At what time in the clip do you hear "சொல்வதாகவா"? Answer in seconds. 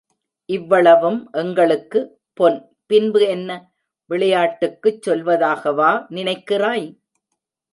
5.07-5.91